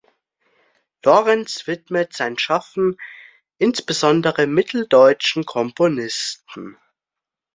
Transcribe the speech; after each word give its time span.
Lorenz 1.05 1.67
widmet 1.67 2.11
sein 2.13 2.35
Schaffen 2.39 2.97
insbesondere 3.59 4.47
mitteldeutschen 4.47 5.45
Komponisten. 5.45 6.75